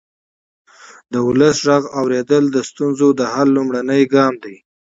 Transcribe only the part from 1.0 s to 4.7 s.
د ولس غږ اورېدل د ستونزو د حل لومړنی ګام دی